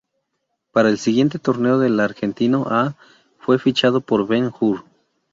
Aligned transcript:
Para 0.71 0.89
el 0.89 0.97
siguiente 0.97 1.37
torneo 1.37 1.77
del 1.77 1.99
Argentino 1.99 2.65
A, 2.71 2.95
fue 3.37 3.59
fichado 3.59 4.01
por 4.01 4.25
Ben 4.27 4.51
Hur. 4.59 4.83